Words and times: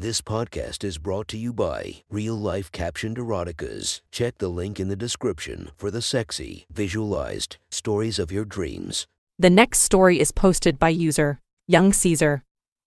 This 0.00 0.22
podcast 0.22 0.82
is 0.82 0.96
brought 0.96 1.28
to 1.28 1.36
you 1.36 1.52
by 1.52 1.96
Real 2.08 2.34
Life 2.34 2.72
Captioned 2.72 3.18
Eroticas. 3.18 4.00
Check 4.10 4.38
the 4.38 4.48
link 4.48 4.80
in 4.80 4.88
the 4.88 4.96
description 4.96 5.72
for 5.76 5.90
the 5.90 6.00
sexy, 6.00 6.64
visualized 6.72 7.58
stories 7.70 8.18
of 8.18 8.32
your 8.32 8.46
dreams. 8.46 9.06
The 9.38 9.50
next 9.50 9.80
story 9.80 10.18
is 10.18 10.32
posted 10.32 10.78
by 10.78 10.88
user 10.88 11.38
Young 11.68 11.92
Caesar 11.92 12.44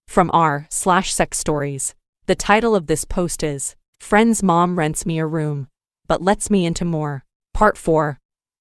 from 0.07 0.31
r 0.33 0.65
slash 0.71 1.13
sex 1.13 1.37
stories. 1.37 1.93
The 2.25 2.33
title 2.33 2.75
of 2.75 2.87
this 2.87 3.05
post 3.05 3.43
is 3.43 3.75
Friend's 3.99 4.41
Mom 4.41 4.79
Rents 4.79 5.05
Me 5.05 5.19
a 5.19 5.27
Room, 5.27 5.67
but 6.07 6.23
Lets 6.23 6.49
Me 6.49 6.65
Into 6.65 6.83
More. 6.83 7.25
Part 7.53 7.77
4. 7.77 8.17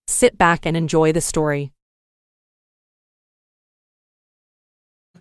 Sit 0.06 0.36
back 0.36 0.66
and 0.66 0.76
enjoy 0.76 1.10
the 1.10 1.22
story. 1.22 1.72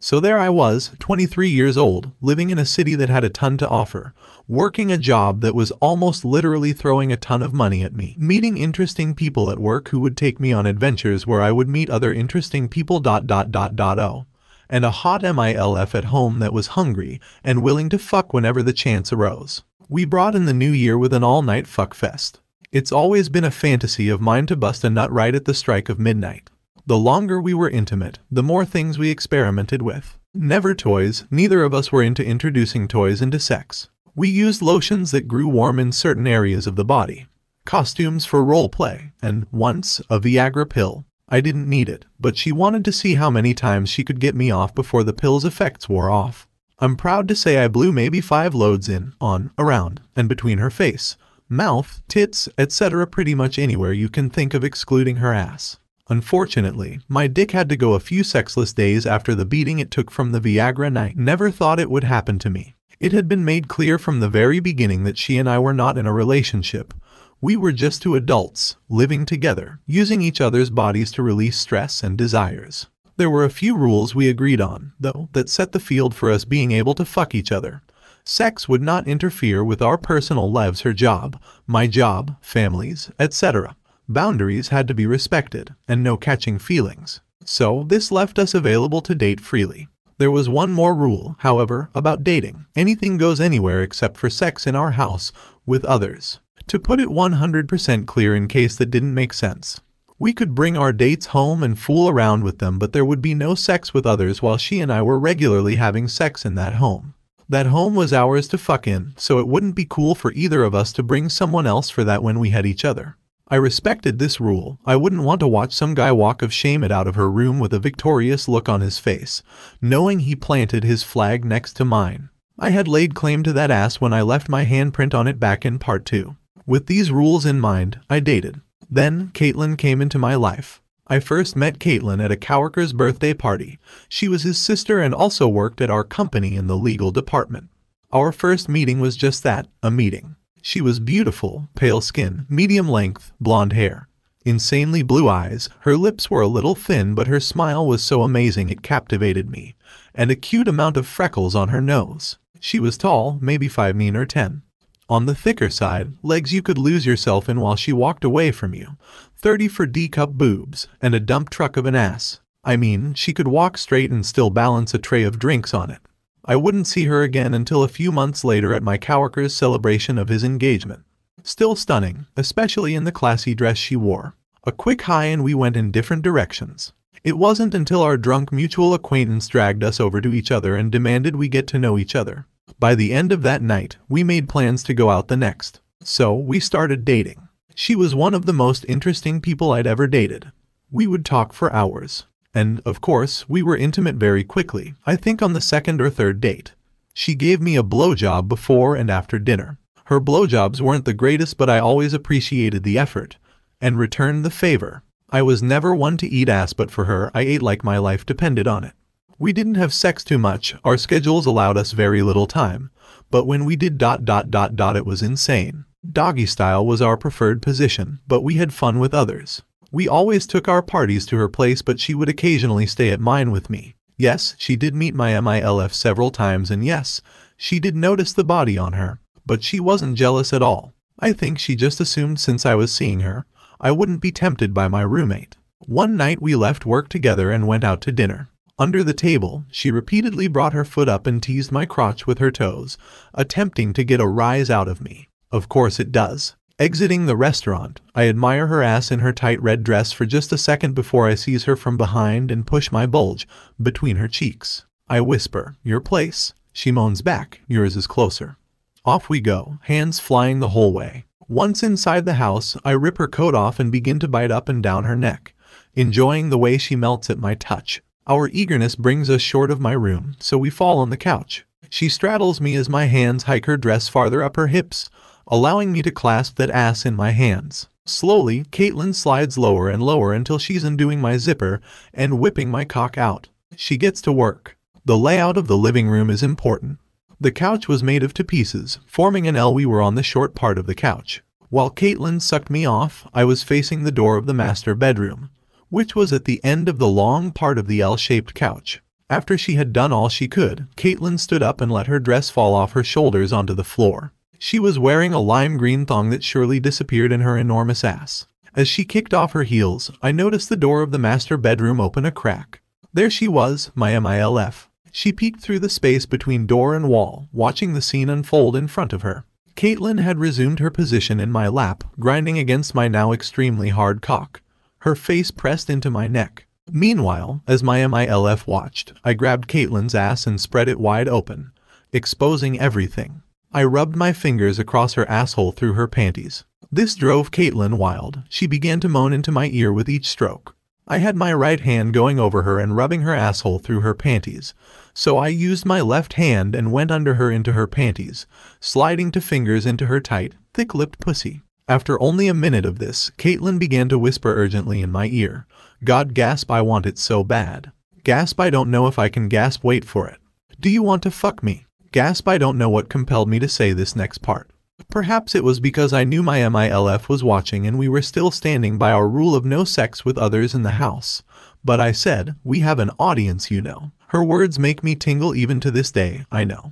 So 0.04 0.20
there 0.20 0.40
I 0.40 0.50
was, 0.50 0.90
23 0.98 1.48
years 1.48 1.78
old, 1.78 2.10
living 2.22 2.50
in 2.50 2.58
a 2.58 2.66
city 2.66 2.96
that 2.96 3.08
had 3.08 3.24
a 3.24 3.30
ton 3.30 3.56
to 3.60 3.70
offer, 3.70 4.16
working 4.48 4.92
a 4.92 4.98
job 4.98 5.42
that 5.42 5.54
was 5.54 5.70
almost 5.74 6.26
literally 6.26 6.74
throwing 6.74 7.12
a 7.12 7.18
ton 7.18 7.44
of 7.44 7.54
money 7.54 7.84
at 7.84 7.96
me, 7.96 8.16
meeting 8.18 8.58
interesting 8.58 9.14
people 9.14 9.52
at 9.52 9.60
work 9.60 9.90
who 9.90 10.00
would 10.00 10.18
take 10.18 10.40
me 10.40 10.52
on 10.52 10.66
adventures 10.66 11.28
where 11.28 11.40
I 11.40 11.52
would 11.52 11.70
meet 11.70 11.88
other 11.88 12.12
interesting 12.12 12.68
people 12.68 13.00
dot 13.00 13.28
dot 13.28 13.52
dot 13.52 13.76
dot 13.76 14.00
o, 14.00 14.26
and 14.68 14.84
a 14.84 14.90
hot 14.90 15.22
MILF 15.22 15.94
at 15.94 16.06
home 16.06 16.40
that 16.40 16.52
was 16.52 16.74
hungry 16.74 17.22
and 17.44 17.62
willing 17.62 17.88
to 17.90 18.00
fuck 18.00 18.34
whenever 18.34 18.64
the 18.64 18.74
chance 18.74 19.14
arose. 19.14 19.62
We 19.88 20.06
brought 20.06 20.34
in 20.34 20.46
the 20.46 20.54
new 20.54 20.72
year 20.72 20.98
with 20.98 21.14
an 21.14 21.24
all-night 21.24 21.68
fuck 21.68 21.94
fest. 21.94 22.40
It's 22.72 22.92
always 22.92 23.30
been 23.30 23.44
a 23.44 23.52
fantasy 23.52 24.10
of 24.10 24.20
mine 24.20 24.48
to 24.48 24.56
bust 24.56 24.84
a 24.84 24.90
nut 24.90 25.12
right 25.12 25.36
at 25.36 25.46
the 25.46 25.54
strike 25.54 25.90
of 25.90 26.00
midnight. 26.00 26.50
The 26.86 26.98
longer 26.98 27.40
we 27.40 27.54
were 27.54 27.70
intimate, 27.70 28.20
the 28.32 28.42
more 28.42 28.66
things 28.66 28.98
we 28.98 29.12
experimented 29.12 29.82
with. 29.82 30.18
Never 30.34 30.74
toys, 30.74 31.26
neither 31.30 31.64
of 31.64 31.74
us 31.74 31.92
were 31.92 32.02
into 32.02 32.26
introducing 32.26 32.88
toys 32.88 33.22
into 33.22 33.40
sex. 33.40 33.90
We 34.16 34.30
used 34.30 34.62
lotions 34.62 35.12
that 35.12 35.28
grew 35.28 35.48
warm 35.48 35.80
in 35.80 35.92
certain 35.92 36.26
areas 36.26 36.66
of 36.66 36.76
the 36.76 36.86
body, 36.86 37.28
costumes 37.66 38.26
for 38.26 38.44
role 38.44 38.68
play, 38.68 39.12
and 39.22 39.46
once, 39.52 40.00
a 40.10 40.20
Viagra 40.20 40.68
pill. 40.68 41.06
I 41.30 41.40
didn't 41.40 41.70
need 41.70 41.88
it, 41.88 42.06
but 42.20 42.36
she 42.36 42.52
wanted 42.52 42.84
to 42.86 42.92
see 42.92 43.16
how 43.16 43.30
many 43.30 43.54
times 43.54 43.90
she 43.90 44.04
could 44.04 44.20
get 44.20 44.36
me 44.36 44.50
off 44.52 44.74
before 44.74 45.04
the 45.04 45.14
pill's 45.14 45.46
effects 45.46 45.88
wore 45.88 46.10
off. 46.10 46.48
I'm 46.80 46.96
proud 46.96 47.28
to 47.28 47.36
say 47.36 47.58
I 47.58 47.68
blew 47.68 47.92
maybe 47.92 48.22
five 48.22 48.56
loads 48.56 48.90
in, 48.90 49.14
on, 49.22 49.52
around, 49.58 50.02
and 50.16 50.28
between 50.28 50.58
her 50.58 50.72
face, 50.72 51.16
mouth, 51.48 52.02
tits, 52.08 52.50
etc. 52.58 53.06
pretty 53.06 53.36
much 53.36 53.60
anywhere 53.60 53.94
you 53.94 54.10
can 54.10 54.30
think 54.30 54.54
of 54.54 54.64
excluding 54.64 55.18
her 55.18 55.32
ass. 55.32 55.78
Unfortunately, 56.10 57.00
my 57.08 57.28
dick 57.28 57.52
had 57.52 57.70
to 57.70 57.78
go 57.78 57.94
a 57.94 58.00
few 58.00 58.24
sexless 58.24 58.74
days 58.74 59.06
after 59.06 59.36
the 59.36 59.46
beating 59.46 59.80
it 59.80 59.92
took 59.92 60.12
from 60.12 60.32
the 60.32 60.42
Viagra 60.42 60.92
night. 60.92 61.18
Never 61.18 61.52
thought 61.52 61.80
it 61.80 61.90
would 61.90 62.04
happen 62.04 62.40
to 62.40 62.50
me. 62.50 62.76
It 63.00 63.14
had 63.14 63.28
been 63.28 63.46
made 63.46 63.68
clear 63.68 63.98
from 63.98 64.20
the 64.20 64.30
very 64.30 64.60
beginning 64.60 65.04
that 65.06 65.18
she 65.18 65.38
and 65.38 65.50
I 65.50 65.60
were 65.60 65.74
not 65.74 65.98
in 65.98 66.06
a 66.06 66.14
relationship. 66.14 66.94
We 67.42 67.58
were 67.58 67.72
just 67.72 68.04
two 68.04 68.16
adults, 68.16 68.78
living 68.90 69.26
together, 69.26 69.80
using 69.88 70.22
each 70.22 70.40
other's 70.40 70.70
bodies 70.70 71.12
to 71.14 71.24
release 71.24 71.58
stress 71.58 72.04
and 72.04 72.18
desires. 72.18 72.88
There 73.18 73.30
were 73.30 73.44
a 73.44 73.50
few 73.50 73.76
rules 73.76 74.14
we 74.14 74.30
agreed 74.30 74.62
on, 74.62 74.94
though, 75.00 75.30
that 75.34 75.50
set 75.50 75.72
the 75.72 75.80
field 75.80 76.14
for 76.14 76.30
us 76.30 76.46
being 76.46 76.72
able 76.72 76.94
to 76.94 77.06
fuck 77.06 77.34
each 77.34 77.52
other. 77.52 77.82
Sex 78.24 78.70
would 78.70 78.84
not 78.84 79.08
interfere 79.08 79.64
with 79.64 79.82
our 79.82 79.98
personal 79.98 80.52
lives, 80.52 80.82
her 80.82 80.94
job, 80.94 81.42
my 81.66 81.88
job, 81.88 82.36
families, 82.42 83.10
etc. 83.20 83.76
Boundaries 84.08 84.70
had 84.70 84.88
to 84.88 84.94
be 84.94 85.06
respected, 85.06 85.76
and 85.88 86.04
no 86.04 86.18
catching 86.18 86.60
feelings. 86.60 87.22
So, 87.46 87.84
this 87.88 88.12
left 88.12 88.38
us 88.38 88.54
available 88.54 89.02
to 89.02 89.16
date 89.16 89.40
freely. 89.40 89.88
There 90.18 90.30
was 90.32 90.48
one 90.48 90.72
more 90.72 90.94
rule, 90.94 91.36
however, 91.40 91.90
about 91.96 92.24
dating. 92.24 92.66
Anything 92.76 93.18
goes 93.18 93.42
anywhere 93.42 93.82
except 93.82 94.18
for 94.18 94.30
sex 94.30 94.68
in 94.68 94.76
our 94.76 94.92
house 94.92 95.32
with 95.66 95.84
others. 95.86 96.40
To 96.68 96.80
put 96.80 97.00
it 97.00 97.10
100% 97.10 98.06
clear 98.06 98.36
in 98.36 98.48
case 98.48 98.76
that 98.76 98.92
didn't 98.92 99.16
make 99.16 99.34
sense. 99.34 99.82
We 100.20 100.34
could 100.34 100.54
bring 100.54 100.78
our 100.78 100.94
dates 100.94 101.28
home 101.28 101.64
and 101.64 101.80
fool 101.80 102.08
around 102.08 102.44
with 102.44 102.60
them, 102.60 102.78
but 102.78 102.94
there 102.94 103.04
would 103.04 103.22
be 103.22 103.34
no 103.34 103.56
sex 103.56 103.94
with 103.94 104.06
others 104.06 104.42
while 104.42 104.58
she 104.58 104.80
and 104.80 104.94
I 104.94 105.02
were 105.02 105.18
regularly 105.18 105.78
having 105.78 106.08
sex 106.08 106.46
in 106.46 106.54
that 106.56 106.76
home. 106.76 107.16
That 107.50 107.66
home 107.66 107.96
was 107.96 108.14
ours 108.14 108.48
to 108.50 108.60
fuck 108.60 108.88
in, 108.88 109.14
so 109.18 109.40
it 109.40 109.48
wouldn't 109.48 109.76
be 109.76 109.88
cool 109.90 110.14
for 110.14 110.32
either 110.34 110.64
of 110.64 110.76
us 110.76 110.94
to 110.94 111.04
bring 111.04 111.28
someone 111.28 111.66
else 111.66 111.90
for 111.90 112.04
that 112.04 112.22
when 112.22 112.40
we 112.40 112.52
had 112.52 112.68
each 112.68 112.86
other. 112.86 113.18
I 113.52 113.58
respected 113.58 114.18
this 114.18 114.40
rule. 114.40 114.80
I 114.86 114.96
wouldn't 114.96 115.24
want 115.24 115.42
to 115.42 115.48
watch 115.48 115.74
some 115.74 115.94
guy 115.94 116.14
walk 116.14 116.42
of 116.42 116.54
shame 116.54 116.86
it 116.86 116.92
out 116.92 117.06
of 117.06 117.16
her 117.16 117.30
room 117.30 117.60
with 117.60 117.74
a 117.74 117.80
victorious 117.80 118.48
look 118.48 118.70
on 118.70 118.80
his 118.80 118.98
face, 118.98 119.44
knowing 119.82 120.20
he 120.20 120.38
planted 120.38 120.86
his 120.86 121.04
flag 121.04 121.44
next 121.44 121.74
to 121.74 121.84
mine. 121.84 122.30
I 122.58 122.70
had 122.70 122.88
laid 122.88 123.14
claim 123.14 123.44
to 123.44 123.52
that 123.52 123.70
ass 123.70 124.00
when 124.00 124.14
I 124.14 124.22
left 124.22 124.48
my 124.48 124.64
handprint 124.64 125.14
on 125.14 125.28
it 125.28 125.38
back 125.38 125.66
in 125.66 125.80
part 125.80 126.06
2. 126.06 126.38
With 126.66 126.86
these 126.86 127.12
rules 127.12 127.46
in 127.46 127.60
mind, 127.60 128.00
I 128.10 128.22
dated. 128.22 128.62
Then, 128.90 129.32
Caitlin 129.34 129.78
came 129.78 130.02
into 130.02 130.18
my 130.18 130.36
life. 130.36 130.82
I 131.08 131.20
first 131.20 131.58
met 131.58 131.78
Caitlin 131.78 132.24
at 132.24 132.32
a 132.32 132.38
coworker's 132.38 132.94
birthday 132.94 133.34
party. 133.34 133.80
She 134.08 134.30
was 134.30 134.44
his 134.44 134.60
sister 134.60 135.02
and 135.02 135.14
also 135.14 135.50
worked 135.50 135.82
at 135.82 135.90
our 135.90 136.06
company 136.06 136.56
in 136.56 136.68
the 136.68 136.78
legal 136.78 137.12
department. 137.12 137.68
Our 138.14 138.32
first 138.32 138.70
meeting 138.70 139.02
was 139.02 139.18
just 139.18 139.44
that, 139.44 139.68
a 139.84 139.92
meeting. 139.92 140.38
She 140.62 140.80
was 140.80 141.00
beautiful, 141.00 141.70
pale 141.76 142.02
skin, 142.02 142.46
medium 142.48 142.88
length, 142.88 143.32
blonde 143.40 143.74
hair. 143.74 144.08
Insanely 144.46 145.04
blue 145.04 145.28
eyes, 145.28 145.70
her 145.82 145.96
lips 145.98 146.30
were 146.30 146.42
a 146.42 146.48
little 146.48 146.76
thin 146.76 147.14
but 147.16 147.28
her 147.28 147.40
smile 147.40 147.86
was 147.86 148.04
so 148.04 148.22
amazing 148.22 148.70
it 148.70 148.82
captivated 148.82 149.50
me, 149.50 149.76
and 150.16 150.32
a 150.32 150.36
cute 150.36 150.68
amount 150.68 150.98
of 150.98 151.08
freckles 151.08 151.56
on 151.56 151.70
her 151.70 151.82
nose. 151.82 152.38
She 152.60 152.80
was 152.80 152.98
tall, 152.98 153.40
maybe 153.42 153.68
5 153.68 153.96
mean 153.96 154.16
or 154.16 154.26
10. 154.26 154.62
On 155.10 155.26
the 155.26 155.36
thicker 155.36 155.70
side, 155.70 156.14
legs 156.24 156.54
you 156.54 156.62
could 156.62 156.78
lose 156.78 157.06
yourself 157.06 157.50
in 157.50 157.60
while 157.60 157.76
she 157.76 157.92
walked 157.92 158.24
away 158.24 158.52
from 158.52 158.74
you. 158.74 158.98
30 159.38 159.68
for 159.68 159.86
D-cup 159.86 160.34
boobs, 160.34 160.88
and 161.02 161.14
a 161.14 161.20
dump 161.20 161.50
truck 161.50 161.76
of 161.76 161.86
an 161.86 161.96
ass. 161.96 162.40
I 162.64 162.78
mean, 162.78 163.16
she 163.16 163.34
could 163.34 163.48
walk 163.48 163.78
straight 163.78 164.12
and 164.12 164.26
still 164.26 164.52
balance 164.52 164.94
a 164.94 165.00
tray 165.00 165.24
of 165.24 165.40
drinks 165.40 165.74
on 165.74 165.90
it. 165.90 166.00
I 166.46 166.56
wouldn't 166.56 166.88
see 166.88 167.06
her 167.06 167.22
again 167.22 167.54
until 167.54 167.84
a 167.84 167.88
few 167.88 168.12
months 168.12 168.44
later 168.44 168.74
at 168.74 168.84
my 168.84 168.98
coworker's 168.98 169.56
celebration 169.56 170.18
of 170.18 170.30
his 170.30 170.44
engagement. 170.44 171.04
Still 171.44 171.76
stunning, 171.76 172.26
especially 172.36 172.96
in 172.96 173.04
the 173.04 173.12
classy 173.12 173.54
dress 173.54 173.78
she 173.78 173.96
wore. 173.96 174.36
A 174.64 174.72
quick 174.72 175.04
hi 175.04 175.26
and 175.26 175.44
we 175.44 175.54
went 175.54 175.78
in 175.78 175.92
different 175.92 176.24
directions. 176.24 176.94
It 177.24 177.38
wasn't 177.38 177.76
until 177.76 178.02
our 178.02 178.18
drunk 178.18 178.52
mutual 178.52 178.94
acquaintance 178.94 179.48
dragged 179.48 179.84
us 179.84 180.00
over 180.00 180.22
to 180.22 180.34
each 180.34 180.52
other 180.52 180.76
and 180.76 180.92
demanded 180.92 181.36
we 181.36 181.48
get 181.48 181.68
to 181.68 181.80
know 181.80 181.98
each 181.98 182.16
other. 182.16 182.48
By 182.80 182.96
the 182.96 183.14
end 183.14 183.32
of 183.32 183.44
that 183.44 183.62
night, 183.62 183.98
we 184.10 184.24
made 184.24 184.50
plans 184.50 184.82
to 184.84 184.94
go 184.96 185.12
out 185.12 185.28
the 185.28 185.38
next. 185.38 185.82
So, 186.04 186.34
we 186.36 186.60
started 186.60 187.06
dating. 187.06 187.48
She 187.76 187.96
was 187.96 188.16
one 188.16 188.34
of 188.34 188.48
the 188.48 188.54
most 188.54 188.86
interesting 188.90 189.40
people 189.42 189.72
I'd 189.72 189.86
ever 189.86 190.08
dated. 190.08 190.52
We 190.90 191.06
would 191.06 191.24
talk 191.24 191.54
for 191.54 191.72
hours. 191.72 192.26
And, 192.54 192.82
of 192.86 193.02
course, 193.02 193.48
we 193.48 193.64
were 193.64 193.78
intimate 193.78 194.16
very 194.16 194.44
quickly, 194.44 194.96
I 195.06 195.16
think 195.16 195.42
on 195.42 195.54
the 195.54 195.62
second 195.62 196.02
or 196.02 196.10
third 196.10 196.42
date. 196.42 196.74
She 197.14 197.36
gave 197.36 197.62
me 197.62 197.76
a 197.76 197.84
blowjob 197.84 198.48
before 198.48 198.96
and 198.96 199.10
after 199.10 199.40
dinner. 199.40 199.78
Her 200.06 200.20
blowjobs 200.20 200.82
weren't 200.82 201.06
the 201.06 201.14
greatest 201.14 201.58
but 201.58 201.70
I 201.70 201.80
always 201.80 202.14
appreciated 202.14 202.84
the 202.84 203.00
effort, 203.00 203.38
and 203.80 203.98
returned 203.98 204.44
the 204.44 204.50
favor. 204.50 205.04
I 205.30 205.42
was 205.42 205.64
never 205.64 205.96
one 205.96 206.18
to 206.18 206.28
eat 206.28 206.50
ass 206.50 206.74
but 206.74 206.92
for 206.92 207.06
her 207.06 207.32
I 207.34 207.42
ate 207.42 207.62
like 207.62 207.84
my 207.84 207.98
life 207.98 208.26
depended 208.26 208.68
on 208.68 208.84
it. 208.84 208.94
We 209.40 209.54
didn't 209.54 209.76
have 209.76 209.94
sex 209.94 210.24
too 210.24 210.38
much, 210.38 210.76
our 210.84 210.98
schedules 210.98 211.46
allowed 211.46 211.78
us 211.78 211.94
very 211.94 212.22
little 212.22 212.48
time, 212.48 212.92
but 213.30 213.46
when 213.46 213.64
we 213.64 213.78
did 213.78 213.98
dot 213.98 214.26
dot 214.26 214.52
dot 214.52 214.76
dot 214.76 214.98
it 214.98 215.06
was 215.06 215.22
insane. 215.22 215.86
Doggy 216.10 216.46
style 216.46 216.86
was 216.86 217.02
our 217.02 217.16
preferred 217.16 217.62
position, 217.62 218.20
but 218.28 218.42
we 218.42 218.56
had 218.56 218.74
fun 218.74 219.00
with 219.00 219.14
others. 219.14 219.62
We 219.92 220.08
always 220.08 220.48
took 220.48 220.68
our 220.68 220.82
parties 220.82 221.26
to 221.28 221.38
her 221.38 221.50
place, 221.50 221.82
but 221.82 222.00
she 222.00 222.14
would 222.14 222.30
occasionally 222.30 222.86
stay 222.86 223.10
at 223.10 223.20
mine 223.20 223.52
with 223.52 223.70
me. 223.70 223.96
Yes, 224.18 224.56
she 224.58 224.76
did 224.76 224.96
meet 224.96 225.14
my 225.14 225.32
MILF 225.34 225.94
several 225.94 226.32
times, 226.32 226.72
and 226.72 226.86
yes, 226.86 227.22
she 227.58 227.80
did 227.80 227.96
notice 227.96 228.32
the 228.32 228.44
body 228.44 228.78
on 228.78 228.94
her, 228.94 229.20
but 229.46 229.64
she 229.64 229.80
wasn't 229.80 230.18
jealous 230.18 230.54
at 230.54 230.62
all. 230.62 230.94
I 231.20 231.34
think 231.34 231.60
she 231.60 231.76
just 231.76 232.00
assumed 232.00 232.40
since 232.40 232.66
I 232.66 232.76
was 232.76 232.92
seeing 232.92 233.20
her, 233.20 233.46
I 233.82 233.92
wouldn't 233.92 234.22
be 234.22 234.32
tempted 234.32 234.74
by 234.74 234.88
my 234.88 235.02
roommate. 235.02 235.58
One 235.80 236.16
night 236.16 236.42
we 236.42 236.56
left 236.56 236.86
work 236.86 237.10
together 237.10 237.52
and 237.52 237.68
went 237.68 237.84
out 237.84 238.00
to 238.02 238.12
dinner. 238.12 238.50
Under 238.78 239.04
the 239.04 239.14
table, 239.14 239.66
she 239.72 239.92
repeatedly 239.92 240.48
brought 240.48 240.74
her 240.74 240.86
foot 240.86 241.10
up 241.10 241.28
and 241.28 241.42
teased 241.42 241.72
my 241.72 241.86
crotch 241.86 242.26
with 242.26 242.38
her 242.38 242.52
toes, 242.52 242.98
attempting 243.34 243.92
to 243.94 244.04
get 244.04 244.22
a 244.22 244.28
rise 244.28 244.70
out 244.70 244.88
of 244.88 245.02
me. 245.02 245.30
Of 245.52 245.68
course 245.68 246.00
it 246.00 246.12
does. 246.12 246.56
Exiting 246.82 247.28
the 247.28 247.38
restaurant, 247.38 248.02
I 248.16 248.28
admire 248.28 248.66
her 248.66 248.82
ass 248.82 249.12
in 249.12 249.20
her 249.20 249.32
tight 249.32 249.62
red 249.62 249.84
dress 249.84 250.12
for 250.12 250.26
just 250.26 250.52
a 250.52 250.58
second 250.58 250.96
before 250.96 251.28
I 251.28 251.36
seize 251.36 251.66
her 251.66 251.76
from 251.76 251.96
behind 251.96 252.50
and 252.50 252.66
push 252.66 252.92
my 252.92 253.06
bulge 253.06 253.48
between 253.80 254.16
her 254.16 254.28
cheeks. 254.28 254.84
I 255.08 255.22
whisper, 255.22 255.76
Your 255.84 256.00
place. 256.00 256.54
She 256.74 256.92
moans 256.92 257.22
back, 257.22 257.62
Yours 257.68 257.96
is 257.96 258.08
closer. 258.08 258.58
Off 259.06 259.30
we 259.30 259.40
go, 259.40 259.78
hands 259.84 260.20
flying 260.20 260.60
the 260.60 260.70
whole 260.70 260.92
way. 260.92 261.26
Once 261.48 261.84
inside 261.84 262.26
the 262.26 262.42
house, 262.42 262.76
I 262.84 262.94
rip 262.94 263.20
her 263.20 263.28
coat 263.28 263.54
off 263.54 263.80
and 263.80 263.92
begin 263.92 264.18
to 264.18 264.28
bite 264.28 264.50
up 264.50 264.68
and 264.68 264.82
down 264.82 265.04
her 265.04 265.16
neck, 265.16 265.54
enjoying 265.94 266.50
the 266.50 266.58
way 266.58 266.80
she 266.80 266.96
melts 266.96 267.30
at 267.30 267.38
my 267.38 267.54
touch. 267.54 268.02
Our 268.26 268.50
eagerness 268.52 268.96
brings 268.96 269.30
us 269.30 269.44
short 269.44 269.70
of 269.70 269.80
my 269.80 269.94
room, 269.94 270.36
so 270.40 270.58
we 270.58 270.72
fall 270.72 270.98
on 270.98 271.12
the 271.12 271.16
couch. 271.16 271.64
She 271.92 272.10
straddles 272.10 272.60
me 272.60 272.76
as 272.76 272.90
my 272.90 273.06
hands 273.06 273.44
hike 273.44 273.68
her 273.68 273.78
dress 273.78 274.08
farther 274.08 274.42
up 274.42 274.56
her 274.56 274.66
hips, 274.68 275.12
allowing 275.52 275.92
me 275.92 276.02
to 276.02 276.10
clasp 276.10 276.56
that 276.56 276.70
ass 276.70 277.06
in 277.06 277.14
my 277.14 277.32
hands. 277.32 277.90
Slowly, 278.06 278.64
Caitlin 278.72 279.14
slides 279.14 279.58
lower 279.58 279.90
and 279.90 280.02
lower 280.02 280.34
until 280.34 280.58
she's 280.58 280.86
undoing 280.86 281.20
my 281.20 281.38
zipper 281.38 281.82
and 282.14 282.40
whipping 282.40 282.72
my 282.72 282.86
cock 282.86 283.18
out. 283.18 283.50
She 283.76 283.98
gets 283.98 284.22
to 284.22 284.32
work. 284.32 284.78
The 285.04 285.18
layout 285.18 285.58
of 285.58 285.68
the 285.68 285.78
living 285.78 286.08
room 286.08 286.30
is 286.30 286.42
important. 286.42 287.00
The 287.40 287.52
couch 287.52 287.88
was 287.88 288.02
made 288.02 288.24
of 288.24 288.34
two 288.34 288.44
pieces, 288.44 289.00
forming 289.06 289.46
an 289.48 289.56
L. 289.56 289.74
We 289.74 289.86
were 289.86 290.02
on 290.02 290.16
the 290.16 290.24
short 290.24 290.56
part 290.56 290.78
of 290.78 290.86
the 290.86 290.96
couch. 290.96 291.44
While 291.70 291.90
Caitlin 291.92 292.42
sucked 292.42 292.70
me 292.70 292.86
off, 292.86 293.28
I 293.34 293.44
was 293.44 293.64
facing 293.64 294.04
the 294.04 294.12
door 294.12 294.38
of 294.38 294.46
the 294.46 294.54
master 294.54 294.96
bedroom, 294.96 295.50
which 295.90 296.16
was 296.16 296.32
at 296.32 296.46
the 296.46 296.64
end 296.64 296.88
of 296.88 296.98
the 296.98 297.08
long 297.08 297.52
part 297.52 297.78
of 297.78 297.88
the 297.88 298.00
L-shaped 298.00 298.54
couch. 298.54 299.02
After 299.30 299.58
she 299.58 299.76
had 299.76 299.94
done 299.94 300.12
all 300.14 300.30
she 300.30 300.48
could, 300.48 300.88
Caitlin 300.96 301.40
stood 301.40 301.64
up 301.64 301.82
and 301.82 301.92
let 301.92 302.08
her 302.08 302.20
dress 302.20 302.50
fall 302.50 302.74
off 302.74 302.92
her 302.94 303.04
shoulders 303.04 303.52
onto 303.52 303.74
the 303.74 303.84
floor. 303.84 304.34
She 304.64 304.78
was 304.78 305.00
wearing 305.00 305.34
a 305.34 305.40
lime 305.40 305.78
green 305.78 306.06
thong 306.06 306.30
that 306.30 306.44
surely 306.44 306.80
disappeared 306.80 307.32
in 307.32 307.42
her 307.42 307.58
enormous 307.58 308.04
ass. 308.04 308.46
As 308.76 308.88
she 308.88 309.04
kicked 309.04 309.34
off 309.34 309.54
her 309.54 309.64
heels, 309.64 310.12
I 310.22 310.32
noticed 310.32 310.70
the 310.70 310.78
door 310.78 311.02
of 311.02 311.10
the 311.10 311.18
master 311.18 311.58
bedroom 311.58 312.00
open 312.00 312.26
a 312.26 312.32
crack. 312.32 312.80
There 313.12 313.32
she 313.32 313.48
was, 313.48 313.92
my 313.96 314.12
MILF. 314.12 314.88
She 315.12 315.34
peeked 315.34 315.62
through 315.62 315.80
the 315.80 315.90
space 315.90 316.28
between 316.28 316.68
door 316.68 316.96
and 316.96 317.10
wall, 317.10 317.50
watching 317.52 317.96
the 317.96 318.04
scene 318.04 318.30
unfold 318.30 318.76
in 318.76 318.88
front 318.88 319.14
of 319.14 319.24
her. 319.24 319.46
Caitlin 319.76 320.20
had 320.20 320.38
resumed 320.38 320.78
her 320.78 320.92
position 320.92 321.40
in 321.40 321.52
my 321.52 321.68
lap, 321.68 322.04
grinding 322.20 322.60
against 322.60 322.94
my 322.94 323.08
now 323.08 323.32
extremely 323.32 323.90
hard 323.90 324.22
cock, 324.22 324.62
her 325.00 325.16
face 325.16 325.50
pressed 325.50 325.90
into 325.90 326.12
my 326.12 326.28
neck. 326.28 326.68
Meanwhile, 326.88 327.64
as 327.68 327.82
my 327.82 328.02
MILF 328.02 328.68
watched, 328.68 329.14
I 329.24 329.34
grabbed 329.34 329.68
Caitlin's 329.68 330.14
ass 330.14 330.46
and 330.46 330.62
spread 330.62 330.88
it 330.88 331.00
wide 331.00 331.28
open, 331.28 331.72
exposing 332.14 332.80
everything. 332.80 333.42
I 333.74 333.86
rubbed 333.86 334.18
my 334.18 334.34
fingers 334.34 334.80
across 334.80 335.14
her 335.14 335.30
asshole 335.30 335.72
through 335.72 335.94
her 335.94 336.08
panties. 336.08 336.66
This 336.92 337.16
drove 337.16 337.52
Caitlin 337.52 337.98
wild. 337.98 338.44
She 338.50 338.68
began 338.68 339.00
to 339.00 339.08
moan 339.08 339.32
into 339.32 339.50
my 339.50 339.70
ear 339.72 339.94
with 339.94 340.10
each 340.10 340.28
stroke. 340.28 340.76
I 341.08 341.20
had 341.20 341.38
my 341.38 341.54
right 341.54 341.80
hand 341.80 342.14
going 342.14 342.38
over 342.38 342.64
her 342.64 342.80
and 342.80 342.98
rubbing 342.98 343.22
her 343.22 343.34
asshole 343.34 343.80
through 343.80 344.02
her 344.02 344.14
panties, 344.14 344.74
so 345.14 345.38
I 345.38 345.48
used 345.48 345.86
my 345.86 346.02
left 346.02 346.34
hand 346.34 346.76
and 346.76 346.92
went 346.92 347.12
under 347.12 347.36
her 347.36 347.50
into 347.50 347.72
her 347.72 347.88
panties, 347.88 348.46
sliding 348.82 349.32
two 349.32 349.40
fingers 349.40 349.86
into 349.86 350.08
her 350.08 350.20
tight, 350.20 350.54
thick-lipped 350.74 351.20
pussy. 351.20 351.62
After 351.88 352.22
only 352.22 352.50
a 352.50 352.54
minute 352.54 352.86
of 352.86 353.00
this, 353.00 353.32
Caitlin 353.38 353.80
began 353.80 354.10
to 354.10 354.20
whisper 354.20 354.54
urgently 354.54 355.02
in 355.02 355.12
my 355.12 355.28
ear, 355.28 355.66
God 356.04 356.34
gasp 356.34 356.70
I 356.70 356.82
want 356.82 357.06
it 357.06 357.18
so 357.18 357.44
bad. 357.44 357.94
Gasp 358.26 358.60
I 358.60 358.70
don't 358.70 358.92
know 358.92 359.08
if 359.08 359.18
I 359.18 359.30
can 359.30 359.48
gasp 359.48 359.84
wait 359.84 360.04
for 360.04 360.28
it. 360.28 360.40
Do 360.80 360.90
you 360.90 361.04
want 361.04 361.24
to 361.24 361.32
fuck 361.32 361.64
me? 361.64 361.86
Gasp 362.14 362.46
I 362.46 362.58
don't 362.58 362.78
know 362.78 362.90
what 362.90 363.08
compelled 363.08 363.48
me 363.48 363.58
to 363.60 363.70
say 363.70 363.94
this 363.94 364.18
next 364.18 364.40
part. 364.40 364.70
Perhaps 365.10 365.56
it 365.56 365.64
was 365.64 365.80
because 365.80 366.12
I 366.12 366.26
knew 366.26 366.44
my 366.44 366.60
MILF 366.60 367.30
was 367.30 367.42
watching 367.42 367.88
and 367.88 367.98
we 367.98 368.10
were 368.10 368.22
still 368.22 368.52
standing 368.52 368.98
by 368.98 369.14
our 369.14 369.30
rule 369.30 369.56
of 369.56 369.64
no 369.64 369.86
sex 369.86 370.26
with 370.26 370.38
others 370.38 370.76
in 370.76 370.84
the 370.84 371.00
house. 371.00 371.42
But 371.86 372.02
I 372.02 372.12
said, 372.12 372.56
we 372.66 372.82
have 372.82 373.00
an 373.00 373.12
audience 373.18 373.72
you 373.72 373.82
know. 373.82 374.12
Her 374.28 374.44
words 374.44 374.78
make 374.78 375.06
me 375.06 375.16
tingle 375.16 375.56
even 375.56 375.80
to 375.80 375.90
this 375.90 376.12
day, 376.12 376.46
I 376.52 376.66
know. 376.66 376.92